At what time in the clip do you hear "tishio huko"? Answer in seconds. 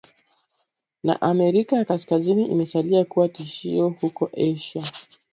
3.29-4.29